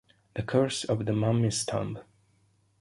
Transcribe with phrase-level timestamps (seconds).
[0.33, 1.99] The Curse of the Mummy's Tomb